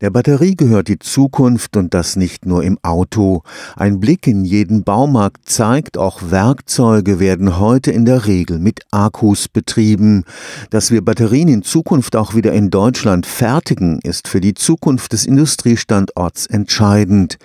[0.00, 3.42] Der Batterie gehört die Zukunft und das nicht nur im Auto.
[3.76, 9.48] Ein Blick in jeden Baumarkt zeigt, auch Werkzeuge werden heute in der Regel mit Akkus
[9.48, 10.24] betrieben.
[10.70, 15.26] Dass wir Batterien in Zukunft auch wieder in Deutschland fertigen, ist für die Zukunft des
[15.26, 17.36] Industriestandorts entscheidend.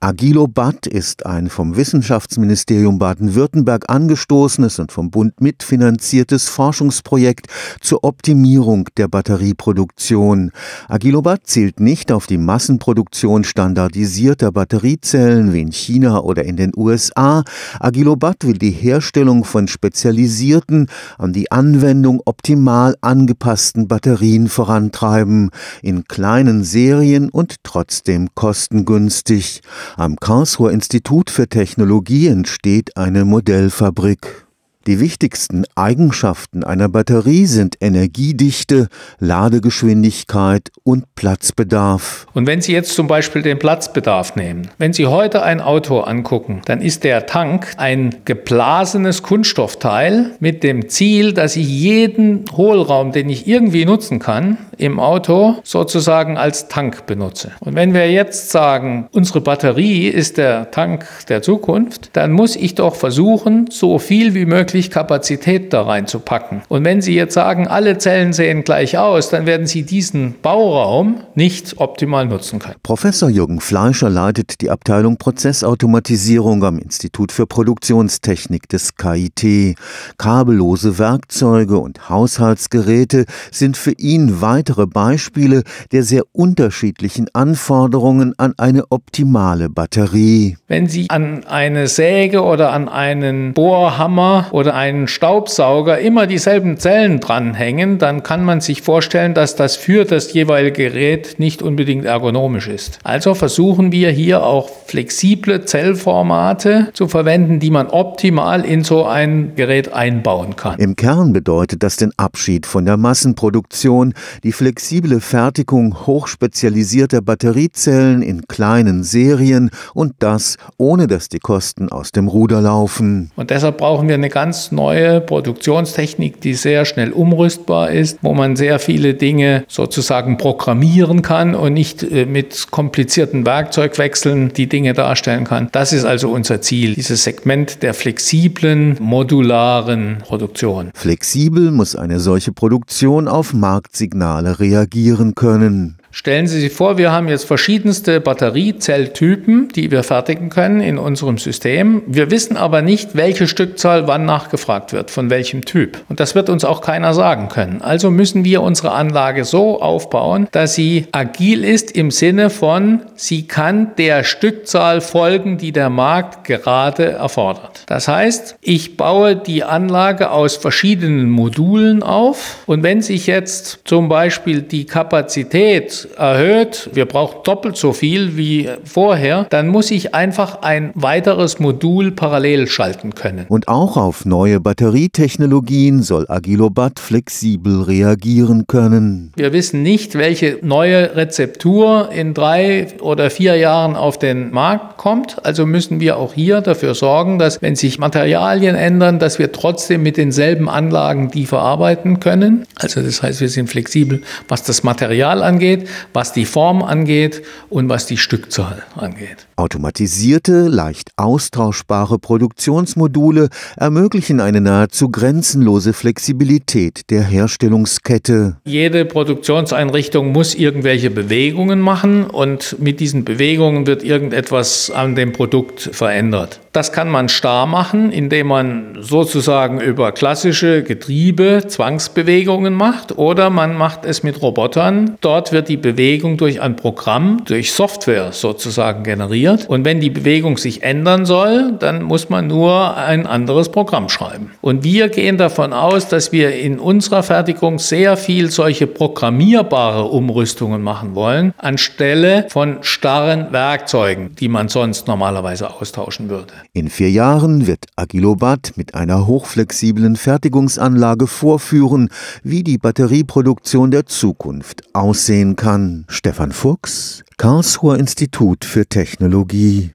[0.00, 7.46] Agilobat ist ein vom Wissenschaftsministerium Baden-Württemberg angestoßenes und vom Bund mitfinanziertes Forschungsprojekt
[7.80, 10.50] zur Optimierung der Batterieproduktion.
[10.86, 16.72] Agilobat zielt nicht nicht auf die Massenproduktion standardisierter Batteriezellen wie in China oder in den
[16.76, 17.44] USA.
[17.78, 20.88] Agilobat will die Herstellung von spezialisierten,
[21.18, 25.50] an die Anwendung optimal angepassten Batterien vorantreiben,
[25.82, 29.60] in kleinen Serien und trotzdem kostengünstig.
[29.96, 34.43] Am Karlsruher Institut für Technologie entsteht eine Modellfabrik.
[34.86, 38.88] Die wichtigsten Eigenschaften einer Batterie sind Energiedichte,
[39.18, 42.26] Ladegeschwindigkeit und Platzbedarf.
[42.34, 46.60] Und wenn Sie jetzt zum Beispiel den Platzbedarf nehmen, wenn Sie heute ein Auto angucken,
[46.66, 53.30] dann ist der Tank ein geblasenes Kunststoffteil mit dem Ziel, dass ich jeden Hohlraum, den
[53.30, 57.52] ich irgendwie nutzen kann, im Auto sozusagen als Tank benutze.
[57.60, 62.74] Und wenn wir jetzt sagen, unsere Batterie ist der Tank der Zukunft, dann muss ich
[62.74, 66.62] doch versuchen, so viel wie möglich wirklich Kapazität da reinzupacken.
[66.68, 71.20] Und wenn Sie jetzt sagen, alle Zellen sehen gleich aus, dann werden Sie diesen Bauraum
[71.36, 72.74] nicht optimal nutzen können.
[72.82, 79.76] Professor Jürgen Fleischer leitet die Abteilung Prozessautomatisierung am Institut für Produktionstechnik des KIT.
[80.18, 88.90] Kabellose Werkzeuge und Haushaltsgeräte sind für ihn weitere Beispiele der sehr unterschiedlichen Anforderungen an eine
[88.90, 90.56] optimale Batterie.
[90.66, 96.78] Wenn Sie an eine Säge oder an einen Bohrhammer oder oder einen Staubsauger immer dieselben
[96.78, 102.06] Zellen dranhängen, dann kann man sich vorstellen, dass das für das jeweilige Gerät nicht unbedingt
[102.06, 102.98] ergonomisch ist.
[103.04, 109.52] Also versuchen wir hier auch flexible Zellformate zu verwenden, die man optimal in so ein
[109.54, 110.78] Gerät einbauen kann.
[110.78, 114.14] Im Kern bedeutet das den Abschied von der Massenproduktion,
[114.44, 122.12] die flexible Fertigung hochspezialisierter Batteriezellen in kleinen Serien und das ohne dass die Kosten aus
[122.12, 123.30] dem Ruder laufen.
[123.36, 128.34] Und deshalb brauchen wir eine ganz ganz neue Produktionstechnik, die sehr schnell umrüstbar ist, wo
[128.34, 134.92] man sehr viele Dinge sozusagen programmieren kann und nicht äh, mit komplizierten Werkzeugwechseln die Dinge
[134.92, 135.70] darstellen kann.
[135.72, 140.92] Das ist also unser Ziel, dieses Segment der flexiblen, modularen Produktion.
[140.94, 145.96] Flexibel muss eine solche Produktion auf Marktsignale reagieren können.
[146.16, 151.38] Stellen Sie sich vor, wir haben jetzt verschiedenste Batteriezelltypen, die wir fertigen können in unserem
[151.38, 152.02] System.
[152.06, 155.98] Wir wissen aber nicht, welche Stückzahl wann nachgefragt wird, von welchem Typ.
[156.08, 157.82] Und das wird uns auch keiner sagen können.
[157.82, 163.48] Also müssen wir unsere Anlage so aufbauen, dass sie agil ist im Sinne von, sie
[163.48, 167.82] kann der Stückzahl folgen, die der Markt gerade erfordert.
[167.86, 174.08] Das heißt, ich baue die Anlage aus verschiedenen Modulen auf und wenn sich jetzt zum
[174.08, 180.62] Beispiel die Kapazität erhöht, wir brauchen doppelt so viel wie vorher, dann muss ich einfach
[180.62, 183.46] ein weiteres Modul parallel schalten können.
[183.48, 189.32] Und auch auf neue Batterietechnologien soll Agilobat flexibel reagieren können.
[189.36, 195.44] Wir wissen nicht, welche neue Rezeptur in drei oder vier Jahren auf den Markt kommt.
[195.44, 200.02] Also müssen wir auch hier dafür sorgen, dass wenn sich Materialien ändern, dass wir trotzdem
[200.02, 202.66] mit denselben Anlagen die verarbeiten können.
[202.76, 207.88] Also das heißt, wir sind flexibel, was das Material angeht was die Form angeht und
[207.88, 209.46] was die Stückzahl angeht.
[209.56, 218.56] Automatisierte, leicht austauschbare Produktionsmodule ermöglichen eine nahezu grenzenlose Flexibilität der Herstellungskette.
[218.64, 225.80] Jede Produktionseinrichtung muss irgendwelche Bewegungen machen und mit diesen Bewegungen wird irgendetwas an dem Produkt
[225.92, 226.60] verändert.
[226.72, 233.76] Das kann man starr machen, indem man sozusagen über klassische Getriebe Zwangsbewegungen macht oder man
[233.76, 235.16] macht es mit Robotern.
[235.20, 239.68] Dort wird die Bewegung durch ein Programm, durch Software sozusagen generiert.
[239.68, 244.52] Und wenn die Bewegung sich ändern soll, dann muss man nur ein anderes Programm schreiben.
[244.62, 250.80] Und wir gehen davon aus, dass wir in unserer Fertigung sehr viel solche programmierbare Umrüstungen
[250.80, 256.54] machen wollen, anstelle von starren Werkzeugen, die man sonst normalerweise austauschen würde.
[256.72, 262.08] In vier Jahren wird Agilobat mit einer hochflexiblen Fertigungsanlage vorführen,
[262.42, 265.73] wie die Batterieproduktion der Zukunft aussehen kann.
[266.08, 269.82] Stefan Fuchs, Karlsruher Institut für Technologie